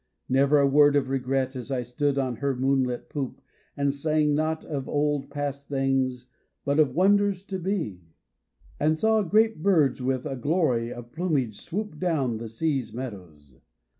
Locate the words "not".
4.33-4.65